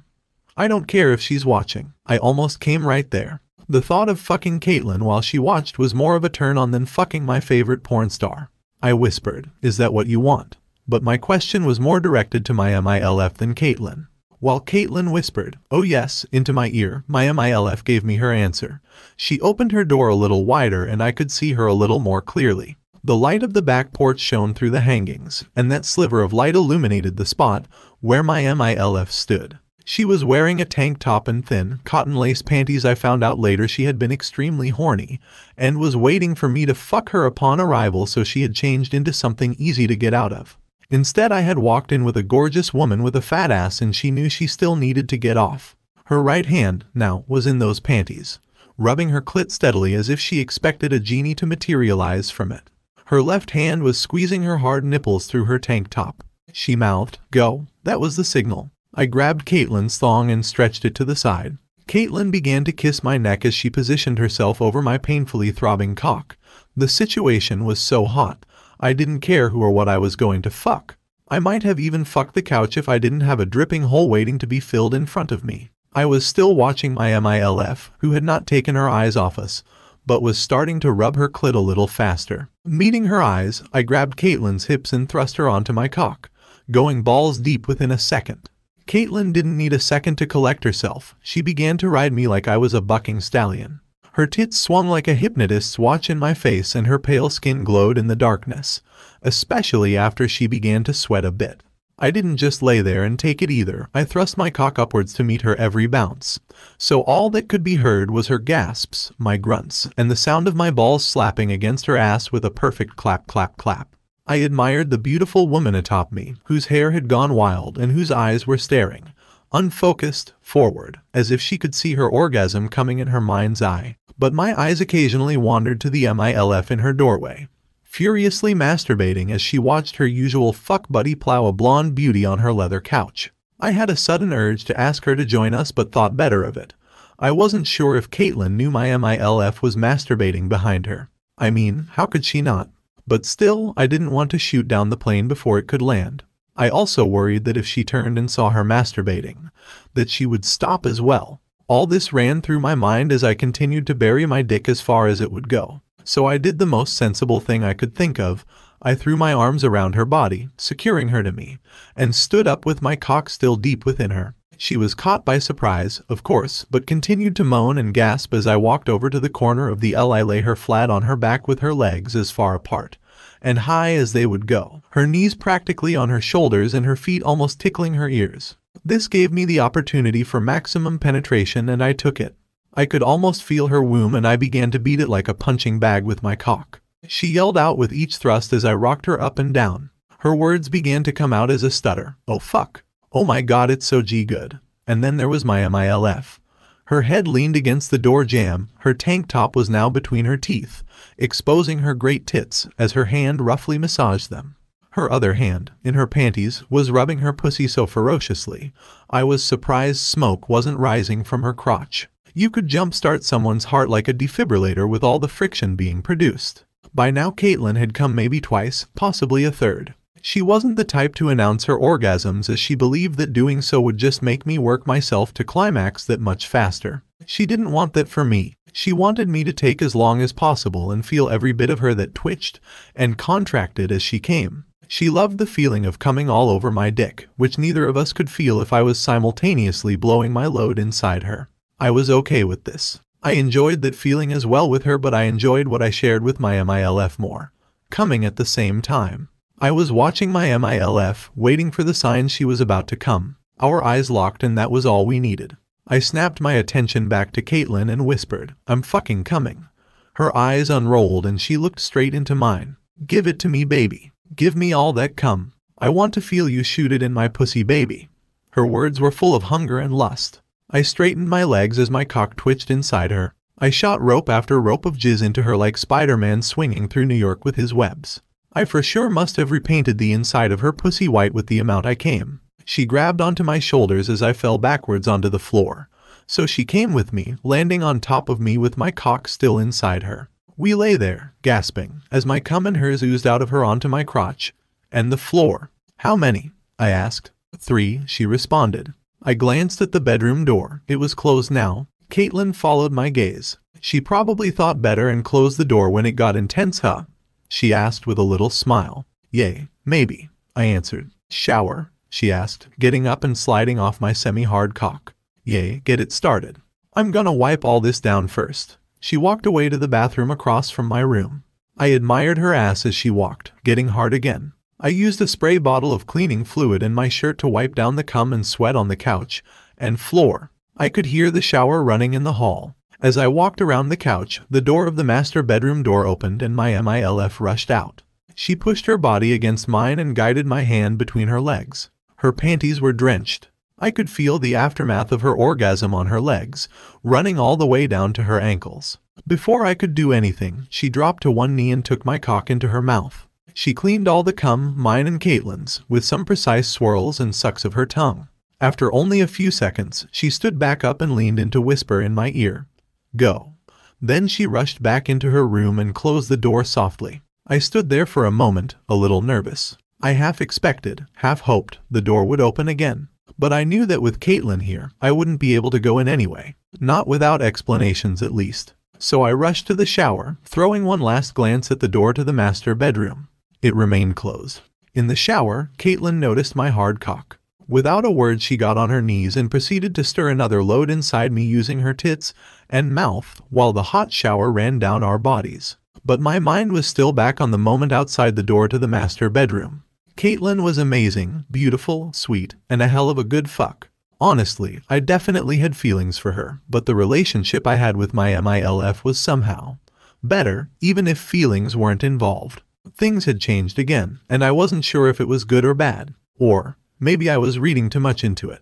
I 0.56 0.70
don't 0.70 0.88
care 0.88 1.12
if 1.12 1.20
she's 1.20 1.46
watching. 1.46 1.92
I 2.06 2.18
almost 2.18 2.62
came 2.62 2.88
right 2.88 3.12
there. 3.12 3.42
The 3.68 3.82
thought 3.82 4.08
of 4.08 4.22
fucking 4.22 4.62
Caitlin 4.62 5.02
while 5.02 5.22
she 5.22 5.38
watched 5.38 5.78
was 5.78 5.94
more 5.94 6.16
of 6.16 6.24
a 6.24 6.30
turn 6.30 6.58
on 6.58 6.72
than 6.72 6.86
fucking 6.86 7.26
my 7.26 7.42
favorite 7.42 7.84
porn 7.84 8.10
star. 8.10 8.52
I 8.82 8.94
whispered, 8.94 9.52
is 9.62 9.76
that 9.78 9.92
what 9.92 10.08
you 10.08 10.22
want? 10.22 10.56
But 10.88 11.04
my 11.04 11.18
question 11.18 11.66
was 11.66 11.78
more 11.78 12.00
directed 12.00 12.46
to 12.46 12.54
my 12.54 12.72
MILF 12.72 13.34
than 13.34 13.54
Caitlin. 13.54 14.08
While 14.42 14.62
Caitlin 14.62 15.12
whispered, 15.12 15.60
oh 15.70 15.82
yes, 15.82 16.26
into 16.32 16.54
my 16.54 16.70
ear, 16.72 17.04
my 17.08 17.26
MILF 17.26 17.84
gave 17.84 18.06
me 18.06 18.16
her 18.16 18.32
answer. 18.32 18.82
She 19.18 19.42
opened 19.42 19.74
her 19.74 19.84
door 19.84 20.08
a 20.08 20.16
little 20.16 20.46
wider 20.46 20.86
and 20.86 21.04
I 21.04 21.12
could 21.12 21.30
see 21.30 21.54
her 21.54 21.68
a 21.68 21.74
little 21.74 22.00
more 22.00 22.22
clearly. 22.22 22.78
The 23.04 23.18
light 23.18 23.44
of 23.44 23.54
the 23.54 23.62
back 23.62 23.92
porch 23.92 24.22
shone 24.22 24.54
through 24.54 24.70
the 24.70 24.82
hangings, 24.82 25.44
and 25.58 25.70
that 25.72 25.84
sliver 25.84 26.22
of 26.22 26.32
light 26.32 26.56
illuminated 26.56 27.18
the 27.18 27.26
spot 27.26 27.66
where 28.00 28.24
my 28.24 28.44
MILF 28.44 29.12
stood. 29.12 29.60
She 29.84 30.06
was 30.06 30.24
wearing 30.24 30.62
a 30.62 30.66
tank 30.66 31.00
top 31.00 31.28
and 31.28 31.46
thin, 31.46 31.80
cotton 31.84 32.16
lace 32.16 32.42
panties 32.42 32.86
I 32.86 32.96
found 32.96 33.24
out 33.24 33.40
later 33.40 33.68
she 33.68 33.84
had 33.84 34.00
been 34.00 34.12
extremely 34.12 34.70
horny, 34.70 35.20
and 35.58 35.80
was 35.80 35.98
waiting 35.98 36.34
for 36.34 36.48
me 36.48 36.66
to 36.66 36.76
fuck 36.76 37.10
her 37.10 37.26
upon 37.26 37.60
arrival 37.60 38.06
so 38.06 38.24
she 38.24 38.44
had 38.44 38.56
changed 38.56 38.94
into 38.94 39.12
something 39.12 39.56
easy 39.58 39.86
to 39.88 39.96
get 39.96 40.14
out 40.14 40.32
of. 40.32 40.58
Instead 40.92 41.32
I 41.32 41.42
had 41.42 41.60
walked 41.60 41.92
in 41.92 42.04
with 42.04 42.18
a 42.18 42.24
gorgeous 42.24 42.74
woman 42.74 43.04
with 43.04 43.16
a 43.16 43.22
fat 43.22 43.52
ass 43.52 43.82
and 43.82 43.96
she 43.96 44.10
knew 44.10 44.28
she 44.28 44.48
still 44.48 44.76
needed 44.76 45.08
to 45.10 45.18
get 45.18 45.38
off. 45.38 45.76
Her 46.06 46.22
right 46.22 46.48
hand, 46.48 46.86
now, 46.96 47.24
was 47.28 47.46
in 47.46 47.60
those 47.60 47.80
panties, 47.80 48.40
rubbing 48.76 49.10
her 49.10 49.22
clit 49.22 49.52
steadily 49.52 49.94
as 49.94 50.10
if 50.10 50.20
she 50.20 50.40
expected 50.40 50.92
a 50.92 51.00
genie 51.00 51.36
to 51.36 51.46
materialize 51.46 52.32
from 52.32 52.52
it. 52.52 52.72
Her 53.06 53.22
left 53.22 53.52
hand 53.52 53.84
was 53.84 54.00
squeezing 54.00 54.42
her 54.44 54.58
hard 54.58 54.84
nipples 54.84 55.28
through 55.28 55.46
her 55.46 55.60
tank 55.60 55.90
top. 55.90 56.24
She 56.52 56.76
mouthed, 56.76 57.20
Go. 57.30 57.68
That 57.84 58.00
was 58.00 58.16
the 58.16 58.24
signal. 58.24 58.72
I 58.96 59.06
grabbed 59.06 59.46
Caitlin's 59.46 60.00
thong 60.00 60.32
and 60.32 60.44
stretched 60.44 60.86
it 60.86 60.96
to 60.96 61.06
the 61.06 61.16
side. 61.16 61.60
Caitlin 61.88 62.32
began 62.32 62.64
to 62.66 62.72
kiss 62.72 63.04
my 63.04 63.18
neck 63.18 63.46
as 63.46 63.54
she 63.54 63.70
positioned 63.70 64.18
herself 64.18 64.62
over 64.62 64.82
my 64.82 64.98
painfully 64.98 65.52
throbbing 65.52 65.94
cock. 65.94 66.38
The 66.76 66.88
situation 66.88 67.66
was 67.66 67.80
so 67.80 68.06
hot, 68.06 68.46
I 68.80 68.94
didn't 68.94 69.20
care 69.20 69.50
who 69.50 69.62
or 69.62 69.72
what 69.72 69.90
I 69.90 69.98
was 69.98 70.16
going 70.16 70.42
to 70.44 70.50
fuck. 70.50 70.98
I 71.28 71.40
might 71.40 71.64
have 71.64 71.80
even 71.80 72.06
fucked 72.06 72.34
the 72.34 72.42
couch 72.42 72.78
if 72.78 72.88
I 72.88 72.98
didn't 72.98 73.22
have 73.22 73.40
a 73.40 73.46
dripping 73.46 73.84
hole 73.84 74.10
waiting 74.10 74.40
to 74.40 74.48
be 74.48 74.60
filled 74.60 74.94
in 74.94 75.06
front 75.06 75.32
of 75.32 75.44
me. 75.44 75.70
I 75.94 76.06
was 76.06 76.26
still 76.26 76.56
watching 76.56 76.94
my 76.94 77.12
MILF, 77.12 77.90
who 78.00 78.12
had 78.12 78.24
not 78.24 78.48
taken 78.48 78.76
her 78.76 78.88
eyes 78.88 79.16
off 79.16 79.38
us, 79.38 79.64
but 80.06 80.22
was 80.22 80.38
starting 80.38 80.80
to 80.80 80.92
rub 80.92 81.16
her 81.16 81.28
clit 81.28 81.56
a 81.56 81.60
little 81.60 81.88
faster. 81.88 82.50
Meeting 82.64 83.06
her 83.06 83.22
eyes, 83.22 83.64
I 83.74 83.82
grabbed 83.82 84.18
Caitlin's 84.18 84.66
hips 84.66 84.94
and 84.94 85.10
thrust 85.10 85.38
her 85.38 85.50
onto 85.50 85.74
my 85.74 85.88
cock, 85.88 86.30
going 86.72 87.04
balls 87.04 87.38
deep 87.38 87.68
within 87.68 87.92
a 87.92 87.98
second. 87.98 88.50
Caitlin 88.88 89.34
didn't 89.34 89.58
need 89.58 89.74
a 89.74 89.80
second 89.80 90.18
to 90.18 90.26
collect 90.26 90.64
herself. 90.64 91.16
She 91.22 91.42
began 91.42 91.78
to 91.78 91.90
ride 91.90 92.14
me 92.14 92.28
like 92.28 92.48
I 92.48 92.58
was 92.58 92.74
a 92.74 92.82
bucking 92.82 93.22
stallion. 93.22 93.82
Her 94.20 94.28
tits 94.28 94.60
swung 94.60 94.90
like 94.90 95.08
a 95.08 95.14
hypnotist's 95.14 95.80
watch 95.80 96.10
in 96.10 96.20
my 96.20 96.34
face 96.34 96.76
and 96.76 96.88
her 96.88 97.00
pale 97.00 97.30
skin 97.30 97.64
glowed 97.64 97.98
in 97.98 98.08
the 98.08 98.18
darkness, 98.18 98.82
especially 99.22 99.96
after 99.96 100.28
she 100.28 100.46
began 100.46 100.84
to 100.84 100.94
sweat 100.94 101.24
a 101.24 101.32
bit. 101.32 101.64
I 101.98 102.12
didn't 102.12 102.36
just 102.36 102.62
lay 102.62 102.82
there 102.82 103.06
and 103.06 103.18
take 103.18 103.42
it 103.42 103.50
either. 103.50 103.88
I 103.94 104.04
thrust 104.04 104.38
my 104.38 104.50
cock 104.50 104.78
upwards 104.78 105.14
to 105.14 105.24
meet 105.24 105.44
her 105.44 105.56
every 105.56 105.88
bounce. 105.88 106.38
So 106.78 107.00
all 107.04 107.30
that 107.30 107.48
could 107.48 107.64
be 107.64 107.76
heard 107.76 108.12
was 108.12 108.28
her 108.28 108.40
gasps, 108.40 109.14
my 109.18 109.38
grunts, 109.38 109.90
and 109.96 110.12
the 110.12 110.18
sound 110.18 110.50
of 110.50 110.54
my 110.54 110.70
balls 110.70 111.06
slapping 111.06 111.50
against 111.50 111.86
her 111.86 111.96
ass 111.96 112.30
with 112.30 112.44
a 112.44 112.52
perfect 112.52 112.98
clap 112.98 113.26
clap 113.26 113.56
clap. 113.56 113.96
I 114.28 114.36
admired 114.44 114.90
the 114.90 114.98
beautiful 114.98 115.48
woman 115.48 115.76
atop 115.76 116.12
me, 116.12 116.36
whose 116.48 116.66
hair 116.66 116.92
had 116.92 117.08
gone 117.08 117.36
wild 117.36 117.78
and 117.78 117.94
whose 117.94 118.12
eyes 118.12 118.46
were 118.46 118.58
staring, 118.58 119.14
unfocused, 119.54 120.34
forward, 120.42 121.00
as 121.14 121.32
if 121.32 121.40
she 121.40 121.58
could 121.58 121.74
see 121.74 121.94
her 121.94 122.10
orgasm 122.10 122.68
coming 122.68 123.00
in 123.00 123.08
her 123.08 123.22
mind's 123.22 123.62
eye. 123.62 123.96
But 124.20 124.34
my 124.34 124.60
eyes 124.60 124.82
occasionally 124.82 125.38
wandered 125.38 125.82
to 125.82 125.90
the 125.90 126.04
MILF 126.04 126.70
in 126.70 126.80
her 126.80 126.94
doorway 126.94 127.48
furiously 127.90 128.54
masturbating 128.54 129.32
as 129.32 129.42
she 129.42 129.58
watched 129.58 129.96
her 129.96 130.06
usual 130.06 130.54
fuck 130.54 130.88
buddy 130.90 131.16
plow 131.16 131.48
a 131.48 131.52
blonde 131.52 131.96
beauty 131.96 132.24
on 132.24 132.38
her 132.38 132.54
leather 132.54 132.80
couch. 132.80 133.32
I 133.60 133.72
had 133.72 133.90
a 133.90 133.96
sudden 133.96 134.32
urge 134.32 134.64
to 134.66 134.80
ask 134.80 135.06
her 135.06 135.16
to 135.16 135.26
join 135.26 135.56
us 135.56 135.72
but 135.72 135.92
thought 135.92 136.16
better 136.16 136.44
of 136.44 136.56
it. 136.56 136.76
I 137.18 137.32
wasn't 137.32 137.66
sure 137.66 137.96
if 137.96 138.12
Caitlin 138.12 138.52
knew 138.52 138.70
my 138.70 138.90
MILF 138.90 139.64
was 139.64 139.76
masturbating 139.76 140.48
behind 140.48 140.86
her. 140.86 141.10
I 141.40 141.50
mean, 141.50 141.88
how 141.94 142.06
could 142.06 142.24
she 142.24 142.44
not? 142.44 142.70
But 143.08 143.26
still, 143.26 143.74
I 143.76 143.88
didn't 143.88 144.12
want 144.12 144.30
to 144.32 144.40
shoot 144.40 144.68
down 144.68 144.92
the 144.92 144.96
plane 144.96 145.28
before 145.28 145.58
it 145.58 145.68
could 145.68 145.82
land. 145.82 146.24
I 146.56 146.70
also 146.70 147.06
worried 147.06 147.44
that 147.46 147.58
if 147.58 147.66
she 147.66 147.84
turned 147.84 148.20
and 148.20 148.30
saw 148.30 148.52
her 148.52 148.64
masturbating, 148.64 149.50
that 149.96 150.12
she 150.12 150.28
would 150.28 150.46
stop 150.46 150.86
as 150.86 151.02
well. 151.02 151.42
All 151.70 151.86
this 151.86 152.12
ran 152.12 152.42
through 152.42 152.62
my 152.62 152.74
mind 152.74 153.12
as 153.12 153.24
I 153.24 153.36
continued 153.36 153.86
to 153.86 153.94
bury 153.94 154.26
my 154.26 154.42
dick 154.42 154.68
as 154.68 154.82
far 154.82 155.06
as 155.06 155.22
it 155.22 155.32
would 155.32 155.48
go. 155.48 155.82
So 156.04 156.26
I 156.26 156.40
did 156.40 156.58
the 156.58 156.66
most 156.66 156.96
sensible 156.96 157.40
thing 157.40 157.64
I 157.64 157.76
could 157.76 157.94
think 157.94 158.20
of. 158.20 158.44
I 158.82 158.96
threw 158.96 159.16
my 159.16 159.34
arms 159.34 159.64
around 159.64 159.94
her 159.94 160.04
body, 160.04 160.50
securing 160.58 161.10
her 161.10 161.22
to 161.22 161.32
me, 161.32 161.60
and 161.96 162.16
stood 162.16 162.48
up 162.48 162.66
with 162.66 162.82
my 162.82 162.96
cock 162.96 163.30
still 163.30 163.56
deep 163.56 163.86
within 163.86 164.10
her. 164.10 164.34
She 164.58 164.78
was 164.78 164.96
caught 164.96 165.24
by 165.24 165.38
surprise, 165.38 166.02
of 166.10 166.24
course, 166.24 166.66
but 166.72 166.88
continued 166.88 167.36
to 167.36 167.44
moan 167.44 167.78
and 167.78 167.94
gasp 167.94 168.34
as 168.34 168.48
I 168.48 168.56
walked 168.56 168.90
over 168.90 169.12
to 169.12 169.20
the 169.20 169.30
corner 169.30 169.70
of 169.70 169.80
the 169.80 169.94
L. 169.94 170.12
I 170.12 170.24
lay 170.24 170.42
her 170.42 170.56
flat 170.56 170.90
on 170.90 171.04
her 171.04 171.16
back 171.16 171.48
with 171.48 171.60
her 171.60 171.76
legs 171.76 172.16
as 172.16 172.32
far 172.32 172.56
apart, 172.56 172.98
and 173.44 173.60
high 173.60 173.92
as 173.94 174.14
they 174.14 174.26
would 174.26 174.48
go, 174.48 174.82
her 174.94 175.06
knees 175.06 175.36
practically 175.36 175.96
on 175.96 176.10
her 176.10 176.20
shoulders 176.20 176.74
and 176.74 176.88
her 176.88 176.96
feet 176.96 177.22
almost 177.22 177.60
tickling 177.60 177.94
her 177.94 178.10
ears. 178.10 178.56
This 178.84 179.08
gave 179.08 179.32
me 179.32 179.46
the 179.46 179.60
opportunity 179.60 180.24
for 180.24 180.40
maximum 180.40 181.00
penetration 181.00 181.70
and 181.70 181.84
I 181.84 181.94
took 181.94 182.20
it. 182.20 182.36
I 182.74 182.86
could 182.86 183.04
almost 183.04 183.44
feel 183.44 183.68
her 183.68 183.84
womb 183.84 184.16
and 184.16 184.28
I 184.28 184.36
began 184.36 184.72
to 184.72 184.80
beat 184.80 185.00
it 185.00 185.10
like 185.10 185.28
a 185.28 185.34
punching 185.34 185.80
bag 185.80 186.06
with 186.06 186.24
my 186.24 186.36
cock. 186.36 186.82
She 187.08 187.28
yelled 187.28 187.58
out 187.58 187.78
with 187.78 187.94
each 187.94 188.18
thrust 188.18 188.54
as 188.54 188.64
I 188.64 188.74
rocked 188.74 189.06
her 189.06 189.20
up 189.20 189.40
and 189.40 189.54
down. 189.54 189.90
Her 190.20 190.36
words 190.36 190.70
began 190.70 191.04
to 191.04 191.12
come 191.12 191.34
out 191.34 191.50
as 191.50 191.64
a 191.64 191.72
stutter. 191.72 192.18
Oh 192.28 192.40
fuck. 192.40 192.84
Oh 193.12 193.24
my 193.24 193.42
god 193.42 193.72
it's 193.72 193.86
so 193.86 194.02
g 194.02 194.26
good. 194.26 194.60
And 194.86 195.04
then 195.04 195.18
there 195.18 195.30
was 195.30 195.46
my 195.46 195.62
MILF. 195.62 196.40
Her 196.86 197.04
head 197.04 197.28
leaned 197.28 197.56
against 197.56 197.92
the 197.92 198.00
door 198.00 198.26
jamb, 198.26 198.70
her 198.80 198.96
tank 198.96 199.28
top 199.28 199.56
was 199.56 199.70
now 199.70 199.90
between 199.90 200.26
her 200.26 200.38
teeth, 200.38 200.84
exposing 201.20 201.80
her 201.80 201.94
great 201.94 202.26
tits 202.26 202.68
as 202.80 202.94
her 202.94 203.06
hand 203.06 203.42
roughly 203.42 203.78
massaged 203.78 204.32
them. 204.32 204.56
Her 204.94 205.12
other 205.12 205.34
hand, 205.34 205.72
in 205.84 205.94
her 205.94 206.08
panties, 206.08 206.64
was 206.70 206.90
rubbing 206.90 207.20
her 207.20 207.32
pussy 207.32 207.68
so 207.68 207.86
ferociously, 207.86 208.74
I 209.10 209.24
was 209.24 209.44
surprised 209.44 210.00
smoke 210.00 210.50
wasn't 210.50 210.80
rising 210.80 211.24
from 211.24 211.44
her 211.44 211.54
crotch. 211.54 212.08
You 212.34 212.50
could 212.50 212.68
jumpstart 212.68 213.24
someone's 213.24 213.66
heart 213.66 213.90
like 213.90 214.08
a 214.08 214.14
defibrillator 214.14 214.90
with 214.90 215.04
all 215.04 215.20
the 215.20 215.28
friction 215.28 215.76
being 215.76 216.02
produced. 216.02 216.66
By 216.94 217.12
now 217.12 217.30
Caitlin 217.30 217.78
had 217.78 217.94
come 217.94 218.16
maybe 218.16 218.42
twice, 218.42 218.88
possibly 218.96 219.44
a 219.44 219.52
third. 219.52 219.94
She 220.22 220.42
wasn't 220.42 220.76
the 220.76 220.84
type 220.84 221.16
to 221.16 221.30
announce 221.30 221.66
her 221.66 221.78
orgasms 221.78 222.50
as 222.50 222.60
she 222.60 222.76
believed 222.76 223.18
that 223.18 223.34
doing 223.34 223.62
so 223.62 223.80
would 223.82 223.98
just 223.98 224.22
make 224.22 224.46
me 224.46 224.58
work 224.58 224.86
myself 224.88 225.34
to 225.36 225.44
climax 225.44 226.04
that 226.06 226.20
much 226.20 226.48
faster. 226.48 227.04
She 227.26 227.46
didn't 227.46 227.72
want 227.72 227.94
that 227.94 228.10
for 228.10 228.26
me. 228.26 228.56
She 228.74 228.92
wanted 228.92 229.30
me 229.30 229.44
to 229.44 229.54
take 229.54 229.82
as 229.82 229.96
long 229.96 230.22
as 230.22 230.34
possible 230.34 230.92
and 230.92 231.06
feel 231.06 231.30
every 231.30 231.52
bit 231.52 231.70
of 231.70 231.80
her 231.80 231.94
that 231.94 232.16
twitched 232.16 232.60
and 232.96 233.18
contracted 233.18 233.92
as 233.92 234.02
she 234.02 234.20
came. 234.20 234.66
She 234.92 235.08
loved 235.08 235.38
the 235.38 235.46
feeling 235.46 235.86
of 235.86 236.00
coming 236.00 236.32
all 236.32 236.50
over 236.50 236.72
my 236.72 236.90
dick, 236.90 237.28
which 237.38 237.60
neither 237.60 237.86
of 237.86 237.96
us 237.96 238.12
could 238.12 238.28
feel 238.28 238.60
if 238.60 238.74
I 238.74 238.82
was 238.82 238.98
simultaneously 238.98 239.96
blowing 239.96 240.34
my 240.34 240.48
load 240.48 240.80
inside 240.80 241.24
her. 241.24 241.48
I 241.80 241.92
was 241.92 242.10
okay 242.10 242.44
with 242.44 242.64
this. 242.64 243.00
I 243.22 243.34
enjoyed 243.34 243.84
that 243.84 243.94
feeling 243.94 244.34
as 244.34 244.48
well 244.48 244.68
with 244.68 244.86
her, 244.86 244.98
but 244.98 245.14
I 245.14 245.24
enjoyed 245.24 245.68
what 245.68 245.84
I 245.84 245.92
shared 245.92 246.24
with 246.24 246.40
my 246.40 246.56
MILF 246.56 247.20
more. 247.20 247.54
Coming 247.92 248.26
at 248.26 248.38
the 248.38 248.46
same 248.46 248.82
time. 248.82 249.30
I 249.60 249.70
was 249.70 249.92
watching 249.92 250.32
my 250.32 250.48
MILF, 250.48 251.30
waiting 251.36 251.70
for 251.70 251.84
the 251.84 251.94
signs 251.94 252.32
she 252.32 252.44
was 252.44 252.60
about 252.60 252.88
to 252.88 252.98
come. 252.98 253.36
Our 253.60 253.84
eyes 253.84 254.10
locked 254.10 254.42
and 254.42 254.58
that 254.58 254.72
was 254.72 254.88
all 254.88 255.06
we 255.06 255.20
needed. 255.20 255.56
I 255.88 256.00
snapped 256.00 256.42
my 256.42 256.54
attention 256.54 257.08
back 257.08 257.32
to 257.34 257.44
Caitlin 257.44 257.92
and 257.92 258.08
whispered, 258.08 258.56
I'm 258.66 258.82
fucking 258.82 259.24
coming. 259.24 259.68
Her 260.14 260.36
eyes 260.36 260.72
unrolled 260.72 261.28
and 261.28 261.40
she 261.40 261.58
looked 261.58 261.80
straight 261.80 262.16
into 262.16 262.34
mine. 262.34 262.78
Give 263.06 263.28
it 263.28 263.38
to 263.40 263.50
me, 263.50 263.66
baby. 263.66 264.14
Give 264.36 264.56
me 264.56 264.72
all 264.72 264.94
that 264.94 265.16
come. 265.16 265.54
I 265.78 265.90
want 265.90 266.14
to 266.14 266.22
feel 266.22 266.48
you 266.48 266.64
shoot 266.64 266.92
it 266.92 267.02
in 267.02 267.14
my 267.14 267.28
pussy, 267.28 267.64
baby. 267.64 268.10
Her 268.52 268.66
words 268.66 269.00
were 269.00 269.12
full 269.12 269.36
of 269.36 269.44
hunger 269.44 269.80
and 269.80 269.94
lust. 269.94 270.42
I 270.70 270.82
straightened 270.82 271.30
my 271.30 271.44
legs 271.44 271.80
as 271.80 271.90
my 271.90 272.06
cock 272.06 272.36
twitched 272.36 272.70
inside 272.70 273.12
her. 273.12 273.34
I 273.58 273.70
shot 273.70 274.02
rope 274.02 274.30
after 274.30 274.62
rope 274.62 274.86
of 274.86 274.98
jizz 274.98 275.24
into 275.24 275.44
her 275.44 275.58
like 275.58 275.78
Spider-Man 275.78 276.42
swinging 276.44 276.88
through 276.88 277.06
New 277.06 277.16
York 277.16 277.44
with 277.44 277.56
his 277.56 277.74
webs. 277.74 278.22
I 278.54 278.66
for 278.66 278.84
sure 278.84 279.10
must 279.10 279.36
have 279.38 279.52
repainted 279.52 279.98
the 279.98 280.14
inside 280.14 280.52
of 280.52 280.60
her 280.60 280.72
pussy 280.72 281.08
white 281.08 281.34
with 281.34 281.48
the 281.48 281.60
amount 281.60 281.86
I 281.86 281.96
came. 281.96 282.40
She 282.66 282.86
grabbed 282.86 283.22
onto 283.22 283.44
my 283.44 283.60
shoulders 283.60 284.10
as 284.10 284.22
I 284.22 284.34
fell 284.34 284.58
backwards 284.58 285.08
onto 285.08 285.30
the 285.30 285.40
floor. 285.40 285.90
So 286.28 286.46
she 286.46 286.66
came 286.66 286.94
with 286.94 287.12
me, 287.12 287.36
landing 287.44 287.82
on 287.82 288.00
top 288.00 288.30
of 288.30 288.40
me 288.40 288.58
with 288.58 288.78
my 288.78 288.92
cock 288.92 289.28
still 289.28 289.58
inside 289.58 290.04
her. 290.04 290.30
We 290.60 290.76
lay 290.76 290.98
there, 290.98 291.36
gasping, 291.42 292.02
as 292.12 292.26
my 292.26 292.42
cum 292.42 292.68
and 292.68 292.76
hers 292.76 293.02
oozed 293.02 293.26
out 293.26 293.42
of 293.42 293.48
her 293.50 293.64
onto 293.64 293.88
my 293.88 294.04
crotch. 294.04 294.54
And 294.92 295.10
the 295.10 295.16
floor. 295.16 295.72
How 296.00 296.18
many? 296.18 296.52
I 296.78 296.90
asked. 296.90 297.32
Three, 297.58 298.02
she 298.06 298.26
responded. 298.26 298.94
I 299.24 299.36
glanced 299.36 299.82
at 299.82 299.94
the 299.94 300.02
bedroom 300.02 300.44
door. 300.44 300.82
It 300.86 300.98
was 300.98 301.16
closed 301.16 301.50
now. 301.50 301.88
Caitlin 302.10 302.54
followed 302.54 302.92
my 302.92 303.10
gaze. 303.10 303.58
She 303.80 304.02
probably 304.02 304.52
thought 304.52 304.82
better 304.82 305.08
and 305.08 305.24
closed 305.24 305.58
the 305.58 305.64
door 305.64 305.90
when 305.90 306.06
it 306.06 306.18
got 306.18 306.36
intense, 306.36 306.80
huh? 306.80 307.06
she 307.48 307.74
asked 307.74 308.06
with 308.06 308.18
a 308.18 308.24
little 308.24 308.50
smile. 308.50 309.06
Yay, 309.32 309.70
maybe, 309.86 310.28
I 310.58 310.66
answered. 310.66 311.12
Shower, 311.30 311.90
she 312.10 312.34
asked, 312.34 312.68
getting 312.78 313.08
up 313.08 313.24
and 313.24 313.38
sliding 313.38 313.80
off 313.80 314.02
my 314.02 314.12
semi-hard 314.12 314.76
cock. 314.76 315.14
Yay, 315.46 315.80
get 315.86 316.02
it 316.02 316.12
started. 316.12 316.58
I'm 316.96 317.12
gonna 317.12 317.32
wipe 317.32 317.64
all 317.64 317.80
this 317.80 318.02
down 318.02 318.28
first. 318.28 318.78
She 319.00 319.18
walked 319.18 319.46
away 319.46 319.70
to 319.70 319.78
the 319.78 319.88
bathroom 319.88 320.30
across 320.30 320.70
from 320.70 320.88
my 320.88 321.00
room. 321.00 321.44
I 321.78 321.88
admired 321.88 322.38
her 322.38 322.54
ass 322.54 322.86
as 322.86 322.94
she 322.94 323.10
walked, 323.10 323.54
getting 323.64 323.90
hard 323.90 324.14
again. 324.14 324.54
I 324.80 324.90
used 324.90 325.22
a 325.22 325.28
spray 325.28 325.58
bottle 325.58 325.94
of 325.94 326.08
cleaning 326.08 326.44
fluid 326.44 326.84
in 326.84 326.94
my 326.94 327.10
shirt 327.10 327.38
to 327.40 327.48
wipe 327.48 327.76
down 327.76 327.96
the 327.96 328.04
cum 328.04 328.34
and 328.34 328.46
sweat 328.46 328.76
on 328.76 328.88
the 328.88 328.96
couch 328.96 329.44
and 329.78 330.00
floor. 330.00 330.52
I 330.78 330.90
could 330.90 331.08
hear 331.08 331.32
the 331.32 331.42
shower 331.42 331.84
running 331.84 332.14
in 332.14 332.24
the 332.24 332.34
hall. 332.34 332.76
As 333.02 333.18
I 333.18 333.28
walked 333.28 333.62
around 333.62 333.90
the 333.90 333.98
couch, 333.98 334.42
the 334.50 334.62
door 334.62 334.86
of 334.86 334.98
the 334.98 335.04
master 335.04 335.42
bedroom 335.42 335.84
door 335.84 336.06
opened 336.06 336.42
and 336.42 336.56
my 336.56 336.72
MILF 336.74 337.40
rushed 337.40 337.72
out. 337.72 338.04
She 338.36 338.56
pushed 338.56 338.86
her 338.86 338.98
body 338.98 339.34
against 339.34 339.68
mine 339.68 340.00
and 340.00 340.16
guided 340.16 340.46
my 340.46 340.62
hand 340.62 340.98
between 340.98 341.30
her 341.30 341.42
legs. 341.42 341.90
Her 342.18 342.32
panties 342.32 342.82
were 342.82 342.94
drenched. 342.94 343.50
I 343.80 343.92
could 343.92 344.10
feel 344.10 344.40
the 344.40 344.56
aftermath 344.56 345.12
of 345.12 345.22
her 345.22 345.34
orgasm 345.34 345.94
on 345.96 346.08
her 346.08 346.20
legs, 346.20 346.68
running 347.04 347.40
all 347.40 347.56
the 347.56 347.66
way 347.66 347.88
down 347.88 348.14
to 348.14 348.24
her 348.24 348.40
ankles. 348.40 348.98
Before 349.26 349.66
I 349.66 349.74
could 349.74 349.96
do 349.96 350.12
anything, 350.12 350.68
she 350.70 350.90
dropped 350.90 351.24
to 351.24 351.32
one 351.32 351.56
knee 351.56 351.72
and 351.72 351.84
took 351.84 352.06
my 352.06 352.18
cock 352.18 352.50
into 352.50 352.70
her 352.70 352.82
mouth. 352.82 353.28
She 353.54 353.74
cleaned 353.74 354.08
all 354.08 354.24
the 354.24 354.34
cum, 354.34 354.74
mine 354.78 355.08
and 355.08 355.20
Caitlin's, 355.20 355.82
with 355.88 356.06
some 356.06 356.26
precise 356.26 356.68
swirls 356.68 357.20
and 357.20 357.34
sucks 357.34 357.66
of 357.66 357.74
her 357.74 357.86
tongue. 357.86 358.28
After 358.62 358.94
only 358.94 359.22
a 359.22 359.28
few 359.28 359.52
seconds, 359.52 360.06
she 360.12 360.30
stood 360.30 360.60
back 360.60 360.84
up 360.84 361.02
and 361.02 361.16
leaned 361.16 361.40
in 361.40 361.50
to 361.52 361.62
whisper 361.62 362.02
in 362.02 362.14
my 362.14 362.32
ear, 362.36 362.68
Go. 363.16 363.54
Then 364.02 364.28
she 364.28 364.46
rushed 364.46 364.84
back 364.84 365.10
into 365.10 365.32
her 365.32 365.48
room 365.48 365.80
and 365.80 365.96
closed 365.96 366.30
the 366.30 366.38
door 366.38 366.64
softly. 366.64 367.22
I 367.48 367.60
stood 367.60 367.90
there 367.90 368.06
for 368.06 368.26
a 368.26 368.32
moment, 368.32 368.76
a 368.88 368.96
little 368.96 369.22
nervous. 369.22 369.78
I 370.02 370.12
half 370.12 370.40
expected, 370.40 371.06
half 371.18 371.42
hoped, 371.42 371.80
the 371.90 372.02
door 372.02 372.24
would 372.26 372.40
open 372.40 372.68
again. 372.68 373.10
But 373.38 373.54
I 373.54 373.64
knew 373.64 373.86
that 373.86 374.02
with 374.02 374.20
Caitlin 374.20 374.64
here, 374.64 374.92
I 375.02 375.12
wouldn't 375.12 375.40
be 375.40 375.56
able 375.56 375.70
to 375.70 375.80
go 375.80 376.00
in 376.00 376.08
anyway. 376.08 376.56
Not 376.80 377.08
without 377.08 377.42
explanations 377.42 378.22
at 378.22 378.34
least. 378.34 378.74
So 378.98 379.22
I 379.22 379.32
rushed 379.34 379.68
to 379.68 379.74
the 379.74 379.86
shower, 379.86 380.38
throwing 380.44 380.84
one 380.84 381.00
last 381.00 381.34
glance 381.34 381.72
at 381.72 381.80
the 381.80 381.88
door 381.88 382.14
to 382.14 382.24
the 382.24 382.34
master 382.34 382.76
bedroom. 382.76 383.30
It 383.62 383.76
remained 383.76 384.16
closed. 384.16 384.62
In 384.94 385.08
the 385.08 385.16
shower, 385.16 385.72
Caitlin 385.78 386.16
noticed 386.16 386.56
my 386.56 386.70
hard 386.70 387.00
cock. 387.00 387.38
Without 387.68 388.04
a 388.04 388.12
word, 388.12 388.42
she 388.42 388.58
got 388.58 388.78
on 388.78 388.90
her 388.90 389.02
knees 389.02 389.38
and 389.38 389.52
proceeded 389.52 389.94
to 389.96 390.04
stir 390.04 390.30
another 390.30 390.64
load 390.64 390.90
inside 390.90 391.32
me 391.32 391.44
using 391.44 391.82
her 391.82 391.94
tits 391.94 392.34
and 392.70 392.96
mouth 392.96 393.42
while 393.50 393.72
the 393.72 393.94
hot 393.94 394.12
shower 394.12 394.52
ran 394.52 394.80
down 394.80 395.04
our 395.04 395.20
bodies. 395.20 395.78
But 396.04 396.20
my 396.20 396.40
mind 396.40 396.72
was 396.72 396.88
still 396.88 397.12
back 397.12 397.40
on 397.40 397.52
the 397.52 397.58
moment 397.58 397.92
outside 397.92 398.36
the 398.36 398.44
door 398.44 398.68
to 398.68 398.80
the 398.80 398.88
master 398.88 399.30
bedroom. 399.30 399.84
Caitlin 400.20 400.64
was 400.64 400.78
amazing, 400.78 401.46
beautiful, 401.50 402.12
sweet, 402.12 402.56
and 402.70 402.82
a 402.82 402.90
hell 402.90 403.10
of 403.10 403.18
a 403.18 403.24
good 403.24 403.50
fuck. 403.50 403.88
Honestly, 404.20 404.82
I 404.90 405.00
definitely 405.00 405.60
had 405.60 405.78
feelings 405.78 406.18
for 406.18 406.34
her, 406.34 406.60
but 406.70 406.86
the 406.86 406.94
relationship 406.94 407.66
I 407.66 407.76
had 407.76 407.96
with 407.96 408.14
my 408.14 408.34
MILF 408.34 409.06
was 409.06 409.18
somehow 409.18 409.78
better, 410.22 410.70
even 410.82 411.08
if 411.08 411.18
feelings 411.18 411.78
weren't 411.78 412.04
involved. 412.04 412.62
Things 412.98 413.24
had 413.24 413.40
changed 413.40 413.80
again, 413.80 414.20
and 414.30 414.44
I 414.44 414.52
wasn't 414.52 414.84
sure 414.84 415.08
if 415.08 415.22
it 415.22 415.28
was 415.30 415.46
good 415.46 415.64
or 415.64 415.74
bad, 415.74 416.14
or 416.38 416.76
Maybe 417.02 417.30
I 417.30 417.38
was 417.38 417.58
reading 417.58 417.90
too 417.90 418.02
much 418.02 418.26
into 418.26 418.50
it. 418.50 418.62